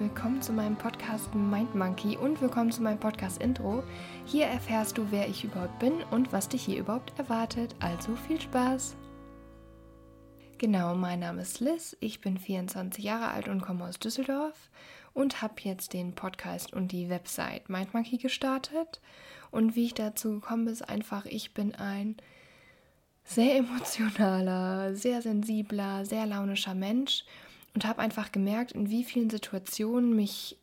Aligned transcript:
willkommen 0.00 0.42
zu 0.42 0.52
meinem 0.52 0.76
Podcast 0.76 1.32
Mind 1.36 1.72
Monkey 1.76 2.16
und 2.16 2.40
willkommen 2.40 2.72
zu 2.72 2.82
meinem 2.82 2.98
Podcast 2.98 3.40
Intro. 3.40 3.84
Hier 4.24 4.46
erfährst 4.46 4.98
du, 4.98 5.06
wer 5.10 5.28
ich 5.28 5.44
überhaupt 5.44 5.78
bin 5.78 6.02
und 6.10 6.32
was 6.32 6.48
dich 6.48 6.64
hier 6.64 6.80
überhaupt 6.80 7.16
erwartet. 7.16 7.76
Also 7.78 8.16
viel 8.16 8.40
Spaß! 8.40 8.96
Genau, 10.58 10.96
mein 10.96 11.20
Name 11.20 11.42
ist 11.42 11.60
Liz, 11.60 11.96
ich 12.00 12.20
bin 12.20 12.38
24 12.38 13.04
Jahre 13.04 13.28
alt 13.28 13.46
und 13.46 13.62
komme 13.62 13.84
aus 13.84 14.00
Düsseldorf 14.00 14.68
und 15.12 15.42
habe 15.42 15.54
jetzt 15.58 15.92
den 15.92 16.14
Podcast 16.14 16.72
und 16.72 16.90
die 16.90 17.08
Website 17.08 17.68
Mind 17.68 17.94
Monkey 17.94 18.16
gestartet. 18.16 19.00
Und 19.52 19.76
wie 19.76 19.84
ich 19.84 19.94
dazu 19.94 20.40
gekommen 20.40 20.64
bin, 20.64 20.74
ist 20.74 20.88
einfach, 20.88 21.24
ich 21.26 21.54
bin 21.54 21.72
ein 21.72 22.16
sehr 23.22 23.56
emotionaler, 23.58 24.96
sehr 24.96 25.22
sensibler, 25.22 26.04
sehr 26.04 26.26
launischer 26.26 26.74
Mensch 26.74 27.24
und 27.74 27.84
habe 27.86 28.00
einfach 28.00 28.32
gemerkt, 28.32 28.72
in 28.72 28.88
wie 28.88 29.04
vielen 29.04 29.30
Situationen 29.30 30.14
mich 30.14 30.56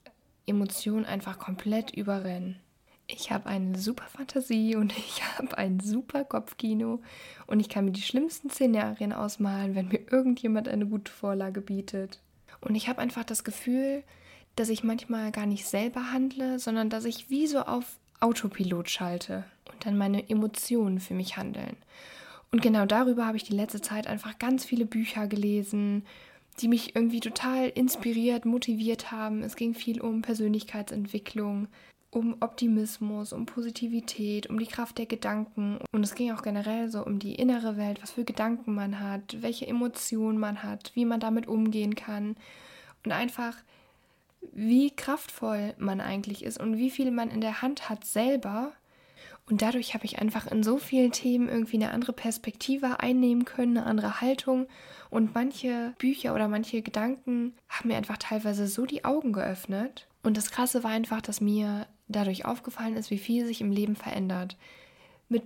Emotionen 0.46 1.06
einfach 1.06 1.38
komplett 1.38 1.92
überrennen. 1.92 2.60
Ich 3.08 3.30
habe 3.32 3.48
eine 3.48 3.78
super 3.78 4.06
Fantasie 4.06 4.76
und 4.76 4.98
ich 4.98 5.22
habe 5.38 5.58
ein 5.58 5.80
super 5.80 6.24
Kopfkino 6.24 7.02
und 7.48 7.60
ich 7.60 7.70
kann 7.70 7.86
mir 7.86 7.92
die 7.92 8.02
schlimmsten 8.02 8.50
Szenarien 8.50 9.14
ausmalen, 9.14 9.76
wenn 9.76 9.90
mir 9.90 10.02
irgendjemand 10.10 10.68
eine 10.68 10.88
gute 10.88 11.12
Vorlage 11.12 11.62
bietet. 11.62 12.20
Und 12.62 12.76
ich 12.76 12.88
habe 12.88 13.02
einfach 13.02 13.24
das 13.24 13.44
Gefühl, 13.44 14.04
dass 14.56 14.70
ich 14.70 14.84
manchmal 14.84 15.32
gar 15.32 15.46
nicht 15.46 15.66
selber 15.66 16.12
handle, 16.12 16.60
sondern 16.60 16.90
dass 16.90 17.06
ich 17.06 17.30
wie 17.30 17.48
so 17.48 17.60
auf 17.60 17.98
Autopilot 18.20 18.90
schalte 18.90 19.46
und 19.72 19.86
dann 19.86 19.98
meine 19.98 20.30
Emotionen 20.30 21.00
für 21.00 21.14
mich 21.14 21.38
handeln. 21.38 21.76
Und 22.52 22.62
genau 22.62 22.86
darüber 22.86 23.26
habe 23.26 23.38
ich 23.38 23.44
die 23.44 23.56
letzte 23.56 23.82
Zeit 23.82 24.08
einfach 24.08 24.38
ganz 24.38 24.66
viele 24.66 24.86
Bücher 24.86 25.28
gelesen 25.28 26.04
die 26.60 26.68
mich 26.68 26.96
irgendwie 26.96 27.20
total 27.20 27.70
inspiriert, 27.70 28.46
motiviert 28.46 29.12
haben. 29.12 29.44
Es 29.44 29.56
ging 29.56 29.74
viel 29.74 30.02
um 30.02 30.22
Persönlichkeitsentwicklung, 30.22 31.68
um 32.12 32.36
Optimismus, 32.42 33.32
um 33.32 33.46
Positivität, 33.46 34.48
um 34.50 34.60
die 34.60 34.68
Kraft 34.68 34.98
der 34.98 35.06
Gedanken. 35.06 35.80
Und 35.94 36.04
es 36.04 36.14
ging 36.14 36.32
auch 36.32 36.44
generell 36.44 36.90
so 36.90 37.06
um 37.06 37.20
die 37.20 37.36
innere 37.36 37.78
Welt, 37.78 38.02
was 38.02 38.12
für 38.12 38.26
Gedanken 38.26 38.76
man 38.76 39.00
hat, 39.00 39.42
welche 39.42 39.66
Emotionen 39.66 40.38
man 40.38 40.62
hat, 40.62 40.92
wie 40.94 41.06
man 41.06 41.22
damit 41.22 41.48
umgehen 41.48 41.96
kann. 41.96 42.36
Und 43.06 43.14
einfach, 43.14 43.56
wie 44.52 44.92
kraftvoll 44.92 45.74
man 45.78 46.02
eigentlich 46.02 46.44
ist 46.44 46.60
und 46.60 46.78
wie 46.78 46.92
viel 46.92 47.12
man 47.12 47.30
in 47.32 47.42
der 47.42 47.62
Hand 47.62 47.90
hat 47.90 48.06
selber. 48.06 48.74
Und 49.52 49.62
dadurch 49.62 49.94
habe 49.94 50.06
ich 50.06 50.20
einfach 50.20 50.48
in 50.48 50.64
so 50.64 50.78
vielen 50.78 51.12
Themen 51.12 51.50
irgendwie 51.50 51.76
eine 51.76 51.92
andere 51.92 52.14
Perspektive 52.14 53.02
einnehmen 53.02 53.44
können, 53.44 53.78
eine 53.78 53.86
andere 53.86 54.22
Haltung 54.22 54.66
und 55.10 55.36
manche 55.36 55.94
Bücher 55.98 56.34
oder 56.34 56.48
manche 56.48 56.82
Gedanken 56.82 57.54
haben 57.68 57.90
mir 57.90 57.98
einfach 57.98 58.16
teilweise 58.16 58.66
so 58.68 58.86
die 58.86 59.04
Augen 59.04 59.34
geöffnet. 59.34 60.08
Und 60.24 60.38
das 60.38 60.52
Krasse 60.52 60.86
war 60.86 60.92
einfach, 60.92 61.20
dass 61.20 61.42
mir 61.42 61.86
dadurch 62.08 62.46
aufgefallen 62.46 62.96
ist, 62.96 63.12
wie 63.12 63.18
viel 63.18 63.46
sich 63.46 63.60
im 63.60 63.74
Leben 63.74 63.98
verändert. 63.98 64.56
Mit 65.28 65.44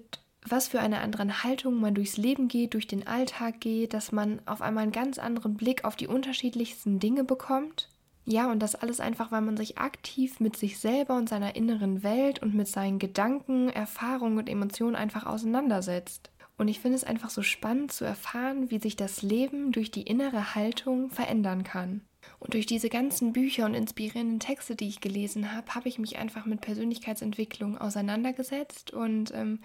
was 0.47 0.67
für 0.67 0.81
einer 0.81 1.01
anderen 1.01 1.43
Haltung 1.43 1.81
man 1.81 1.95
durchs 1.95 2.17
Leben 2.17 2.47
geht, 2.47 2.75
durch 2.75 2.85
den 2.85 3.07
Alltag 3.07 3.59
geht, 3.59 3.95
dass 3.95 4.11
man 4.11 4.39
auf 4.45 4.61
einmal 4.61 4.83
einen 4.83 4.91
ganz 4.91 5.17
anderen 5.17 5.55
Blick 5.55 5.83
auf 5.83 5.95
die 5.95 6.07
unterschiedlichsten 6.07 6.99
Dinge 6.99 7.23
bekommt. 7.23 7.89
Ja, 8.25 8.51
und 8.51 8.59
das 8.59 8.73
alles 8.73 8.99
einfach, 8.99 9.31
weil 9.31 9.41
man 9.41 9.55
sich 9.55 9.77
aktiv 9.77 10.39
mit 10.39 10.57
sich 10.57 10.79
selber 10.79 11.15
und 11.15 11.29
seiner 11.29 11.55
inneren 11.55 12.01
Welt 12.01 12.41
und 12.41 12.55
mit 12.55 12.67
seinen 12.67 12.97
Gedanken, 12.97 13.69
Erfahrungen 13.69 14.39
und 14.39 14.49
Emotionen 14.49 14.95
einfach 14.95 15.27
auseinandersetzt. 15.27 16.31
Und 16.57 16.67
ich 16.67 16.79
finde 16.79 16.95
es 16.95 17.03
einfach 17.03 17.29
so 17.29 17.43
spannend 17.43 17.91
zu 17.91 18.03
erfahren, 18.05 18.71
wie 18.71 18.79
sich 18.79 18.95
das 18.95 19.21
Leben 19.21 19.71
durch 19.71 19.91
die 19.91 20.03
innere 20.03 20.55
Haltung 20.55 21.11
verändern 21.11 21.63
kann. 21.63 22.01
Und 22.39 22.53
durch 22.53 22.65
diese 22.65 22.89
ganzen 22.89 23.33
Bücher 23.33 23.65
und 23.65 23.75
inspirierenden 23.75 24.39
Texte, 24.39 24.75
die 24.75 24.87
ich 24.87 25.01
gelesen 25.01 25.53
habe, 25.53 25.75
habe 25.75 25.89
ich 25.89 25.99
mich 25.99 26.17
einfach 26.17 26.45
mit 26.45 26.61
Persönlichkeitsentwicklung 26.61 27.77
auseinandergesetzt. 27.77 28.91
Und 28.91 29.33
ähm, 29.35 29.59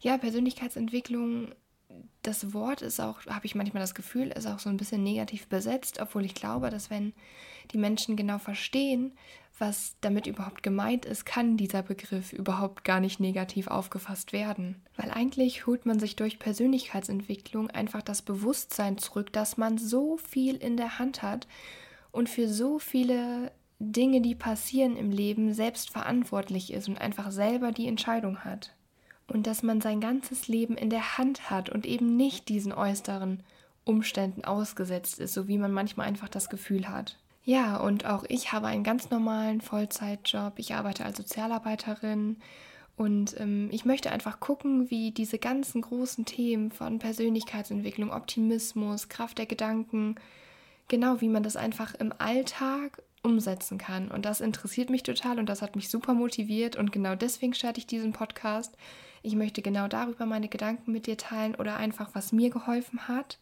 ja, 0.00 0.18
Persönlichkeitsentwicklung, 0.18 1.54
das 2.22 2.52
Wort 2.54 2.82
ist 2.82 3.00
auch, 3.00 3.24
habe 3.26 3.46
ich 3.46 3.54
manchmal 3.54 3.82
das 3.82 3.94
Gefühl, 3.94 4.28
ist 4.28 4.46
auch 4.46 4.58
so 4.58 4.70
ein 4.70 4.76
bisschen 4.76 5.02
negativ 5.02 5.48
besetzt, 5.48 6.00
obwohl 6.00 6.24
ich 6.24 6.34
glaube, 6.34 6.70
dass 6.70 6.90
wenn 6.90 7.12
die 7.72 7.78
Menschen 7.78 8.16
genau 8.16 8.38
verstehen, 8.38 9.12
was 9.58 9.96
damit 10.00 10.26
überhaupt 10.26 10.62
gemeint 10.62 11.04
ist, 11.04 11.24
kann 11.24 11.56
dieser 11.56 11.82
Begriff 11.82 12.32
überhaupt 12.32 12.84
gar 12.84 13.00
nicht 13.00 13.20
negativ 13.20 13.68
aufgefasst 13.68 14.32
werden. 14.32 14.82
Weil 14.96 15.10
eigentlich 15.10 15.66
holt 15.66 15.86
man 15.86 16.00
sich 16.00 16.16
durch 16.16 16.38
Persönlichkeitsentwicklung 16.38 17.70
einfach 17.70 18.02
das 18.02 18.22
Bewusstsein 18.22 18.98
zurück, 18.98 19.32
dass 19.32 19.56
man 19.56 19.78
so 19.78 20.16
viel 20.16 20.56
in 20.56 20.76
der 20.76 20.98
Hand 20.98 21.22
hat 21.22 21.46
und 22.10 22.28
für 22.28 22.48
so 22.48 22.78
viele 22.78 23.52
Dinge, 23.78 24.20
die 24.20 24.34
passieren 24.34 24.96
im 24.96 25.10
Leben, 25.10 25.54
selbst 25.54 25.90
verantwortlich 25.90 26.72
ist 26.72 26.88
und 26.88 27.00
einfach 27.00 27.30
selber 27.30 27.72
die 27.72 27.88
Entscheidung 27.88 28.44
hat. 28.44 28.74
Und 29.32 29.46
dass 29.46 29.62
man 29.62 29.80
sein 29.80 30.00
ganzes 30.00 30.48
Leben 30.48 30.76
in 30.76 30.90
der 30.90 31.16
Hand 31.16 31.50
hat 31.50 31.70
und 31.70 31.86
eben 31.86 32.16
nicht 32.16 32.48
diesen 32.48 32.72
äußeren 32.72 33.42
Umständen 33.84 34.44
ausgesetzt 34.44 35.18
ist, 35.18 35.32
so 35.32 35.48
wie 35.48 35.58
man 35.58 35.72
manchmal 35.72 36.06
einfach 36.06 36.28
das 36.28 36.50
Gefühl 36.50 36.88
hat. 36.88 37.16
Ja, 37.44 37.78
und 37.78 38.06
auch 38.06 38.24
ich 38.28 38.52
habe 38.52 38.66
einen 38.66 38.84
ganz 38.84 39.10
normalen 39.10 39.60
Vollzeitjob. 39.60 40.54
Ich 40.58 40.74
arbeite 40.74 41.04
als 41.04 41.16
Sozialarbeiterin 41.16 42.36
und 42.96 43.40
ähm, 43.40 43.68
ich 43.72 43.84
möchte 43.84 44.12
einfach 44.12 44.38
gucken, 44.38 44.90
wie 44.90 45.10
diese 45.10 45.38
ganzen 45.38 45.80
großen 45.80 46.24
Themen 46.24 46.70
von 46.70 46.98
Persönlichkeitsentwicklung, 46.98 48.12
Optimismus, 48.12 49.08
Kraft 49.08 49.38
der 49.38 49.46
Gedanken, 49.46 50.16
genau 50.88 51.20
wie 51.20 51.28
man 51.28 51.42
das 51.42 51.56
einfach 51.56 51.94
im 51.94 52.12
Alltag 52.18 53.02
umsetzen 53.22 53.78
kann. 53.78 54.08
Und 54.10 54.24
das 54.24 54.40
interessiert 54.40 54.90
mich 54.90 55.02
total 55.02 55.38
und 55.38 55.48
das 55.48 55.62
hat 55.62 55.74
mich 55.74 55.88
super 55.88 56.14
motiviert 56.14 56.76
und 56.76 56.92
genau 56.92 57.14
deswegen 57.14 57.54
starte 57.54 57.78
ich 57.78 57.86
diesen 57.86 58.12
Podcast. 58.12 58.76
Ich 59.22 59.36
möchte 59.36 59.62
genau 59.62 59.88
darüber 59.88 60.26
meine 60.26 60.48
Gedanken 60.48 60.92
mit 60.92 61.06
dir 61.06 61.16
teilen 61.16 61.54
oder 61.54 61.76
einfach, 61.76 62.10
was 62.12 62.32
mir 62.32 62.50
geholfen 62.50 63.08
hat 63.08 63.38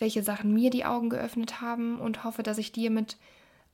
welche 0.00 0.22
Sachen 0.22 0.52
mir 0.52 0.70
die 0.70 0.84
Augen 0.84 1.10
geöffnet 1.10 1.60
haben 1.60 2.00
und 2.00 2.24
hoffe, 2.24 2.42
dass 2.42 2.58
ich 2.58 2.72
dir 2.72 2.90
mit 2.90 3.16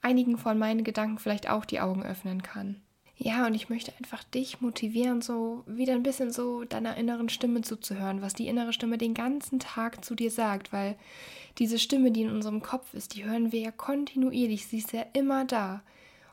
einigen 0.03 0.37
von 0.37 0.59
meinen 0.59 0.85
Gedanken 0.85 1.19
vielleicht 1.19 1.49
auch 1.49 1.65
die 1.65 1.81
Augen 1.81 2.03
öffnen 2.03 2.43
kann. 2.43 2.83
Ja, 3.19 3.47
und 3.47 3.55
ich 3.55 3.71
möchte 3.71 3.95
einfach 3.99 4.25
dich 4.25 4.61
motivieren, 4.61 5.23
so 5.23 5.65
wieder 5.67 5.95
ein 5.95 6.03
bisschen 6.03 6.31
so 6.31 6.65
deiner 6.65 6.99
inneren 6.99 7.31
Stimme 7.31 7.63
zuzuhören, 7.63 8.21
was 8.21 8.35
die 8.35 8.47
innere 8.47 8.75
Stimme 8.75 8.99
den 8.99 9.15
ganzen 9.15 9.59
Tag 9.59 10.05
zu 10.05 10.15
dir 10.15 10.31
sagt, 10.31 10.71
weil 10.71 10.97
diese 11.57 11.79
Stimme, 11.79 12.11
die 12.11 12.23
in 12.23 12.31
unserem 12.31 12.61
Kopf 12.61 12.93
ist, 12.93 13.15
die 13.15 13.25
hören 13.25 13.53
wir 13.53 13.61
ja 13.61 13.71
kontinuierlich, 13.71 14.67
sie 14.67 14.79
ist 14.79 14.93
ja 14.93 15.07
immer 15.15 15.47
da. 15.47 15.83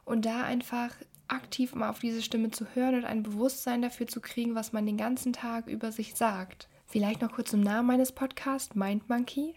Und 0.04 0.26
da 0.26 0.44
einfach 0.44 0.90
aktiv 1.34 1.76
mal 1.76 1.90
auf 1.90 2.00
diese 2.00 2.22
Stimme 2.22 2.52
zu 2.52 2.66
hören 2.74 2.96
und 2.96 3.06
ein 3.06 3.24
Bewusstsein 3.24 3.82
dafür 3.82 4.08
zu 4.08 4.22
kriegen, 4.22 4.56
was 4.56 4.74
man 4.74 4.86
den 4.86 4.98
ganzen 4.98 5.34
Tag 5.34 5.68
über 5.68 5.92
sich 5.92 6.16
sagt. 6.16 6.68
Vielleicht 6.86 7.22
noch 7.22 7.32
kurz 7.32 7.50
zum 7.50 7.62
Namen 7.62 7.88
meines 7.88 8.12
Podcasts, 8.12 8.76
Mind 8.76 9.10
Monkey. 9.10 9.56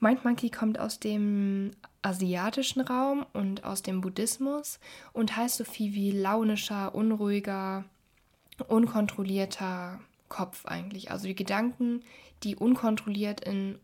Mind 0.00 0.24
Monkey 0.24 0.48
kommt 0.48 0.78
aus 0.78 0.98
dem 0.98 1.72
asiatischen 2.00 2.80
Raum 2.80 3.26
und 3.34 3.64
aus 3.64 3.82
dem 3.82 4.00
Buddhismus 4.00 4.80
und 5.12 5.36
heißt 5.36 5.56
so 5.58 5.64
viel 5.64 5.92
wie 5.92 6.12
launischer, 6.12 6.94
unruhiger, 6.94 7.84
unkontrollierter 8.68 10.00
Kopf 10.28 10.64
eigentlich. 10.64 11.10
Also 11.10 11.26
die 11.26 11.34
Gedanken, 11.34 12.02
die 12.42 12.56
unkontrolliert 12.56 13.42
in 13.42 13.78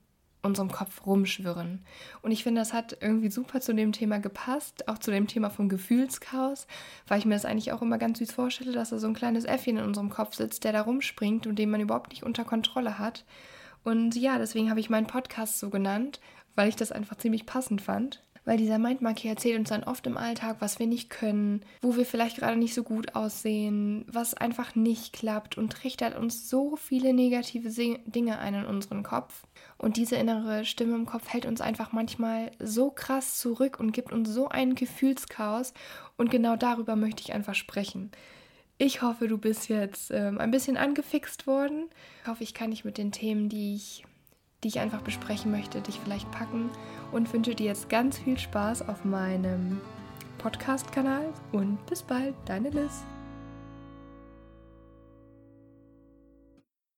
unserem 0.44 0.70
Kopf 0.70 1.06
rumschwirren. 1.06 1.84
Und 2.22 2.30
ich 2.30 2.42
finde, 2.42 2.60
das 2.60 2.72
hat 2.72 2.96
irgendwie 3.00 3.30
super 3.30 3.60
zu 3.60 3.74
dem 3.74 3.92
Thema 3.92 4.18
gepasst, 4.18 4.88
auch 4.88 4.98
zu 4.98 5.10
dem 5.10 5.26
Thema 5.26 5.50
vom 5.50 5.68
Gefühlschaos, 5.68 6.66
weil 7.08 7.18
ich 7.18 7.24
mir 7.24 7.34
das 7.34 7.44
eigentlich 7.44 7.72
auch 7.72 7.82
immer 7.82 7.98
ganz 7.98 8.18
süß 8.18 8.32
vorstelle, 8.32 8.72
dass 8.72 8.90
da 8.90 8.98
so 8.98 9.06
ein 9.06 9.14
kleines 9.14 9.44
Äffchen 9.44 9.76
in 9.76 9.84
unserem 9.84 10.10
Kopf 10.10 10.34
sitzt, 10.34 10.64
der 10.64 10.72
da 10.72 10.82
rumspringt 10.82 11.46
und 11.46 11.58
den 11.58 11.70
man 11.70 11.80
überhaupt 11.80 12.10
nicht 12.10 12.22
unter 12.22 12.44
Kontrolle 12.44 12.98
hat. 12.98 13.24
Und 13.84 14.16
ja, 14.16 14.38
deswegen 14.38 14.70
habe 14.70 14.80
ich 14.80 14.90
meinen 14.90 15.06
Podcast 15.06 15.58
so 15.58 15.70
genannt, 15.70 16.20
weil 16.56 16.68
ich 16.68 16.76
das 16.76 16.92
einfach 16.92 17.16
ziemlich 17.16 17.46
passend 17.46 17.82
fand 17.82 18.23
weil 18.44 18.58
dieser 18.58 18.78
Mindmarker 18.78 19.28
erzählt 19.28 19.58
uns 19.58 19.70
dann 19.70 19.84
oft 19.84 20.06
im 20.06 20.16
Alltag, 20.16 20.56
was 20.60 20.78
wir 20.78 20.86
nicht 20.86 21.10
können, 21.10 21.62
wo 21.80 21.96
wir 21.96 22.04
vielleicht 22.04 22.38
gerade 22.38 22.56
nicht 22.56 22.74
so 22.74 22.82
gut 22.82 23.14
aussehen, 23.14 24.04
was 24.08 24.34
einfach 24.34 24.74
nicht 24.74 25.12
klappt 25.12 25.56
und 25.56 25.72
trichtert 25.72 26.16
uns 26.16 26.48
so 26.48 26.76
viele 26.76 27.14
negative 27.14 27.70
Dinge 28.06 28.38
ein 28.38 28.54
in 28.54 28.66
unseren 28.66 29.02
Kopf. 29.02 29.42
Und 29.78 29.96
diese 29.96 30.16
innere 30.16 30.64
Stimme 30.64 30.94
im 30.94 31.06
Kopf 31.06 31.28
hält 31.28 31.46
uns 31.46 31.60
einfach 31.60 31.92
manchmal 31.92 32.50
so 32.58 32.90
krass 32.90 33.38
zurück 33.38 33.80
und 33.80 33.92
gibt 33.92 34.12
uns 34.12 34.28
so 34.28 34.48
einen 34.48 34.74
Gefühlschaos. 34.74 35.72
Und 36.16 36.30
genau 36.30 36.56
darüber 36.56 36.96
möchte 36.96 37.22
ich 37.22 37.32
einfach 37.32 37.54
sprechen. 37.54 38.10
Ich 38.76 39.02
hoffe, 39.02 39.28
du 39.28 39.38
bist 39.38 39.68
jetzt 39.68 40.10
ähm, 40.10 40.38
ein 40.38 40.50
bisschen 40.50 40.76
angefixt 40.76 41.46
worden. 41.46 41.84
Ich 42.22 42.28
hoffe, 42.28 42.42
ich 42.42 42.54
kann 42.54 42.72
dich 42.72 42.84
mit 42.84 42.98
den 42.98 43.12
Themen, 43.12 43.48
die 43.48 43.76
ich 43.76 44.04
die 44.64 44.68
ich 44.68 44.80
einfach 44.80 45.02
besprechen 45.02 45.52
möchte, 45.52 45.80
dich 45.80 46.00
vielleicht 46.02 46.30
packen 46.32 46.70
und 47.12 47.32
wünsche 47.32 47.54
dir 47.54 47.66
jetzt 47.66 47.88
ganz 47.90 48.18
viel 48.18 48.38
Spaß 48.38 48.88
auf 48.88 49.04
meinem 49.04 49.80
Podcast-Kanal 50.38 51.28
und 51.52 51.84
bis 51.86 52.02
bald, 52.02 52.34
deine 52.46 52.70
Liz. 52.70 53.04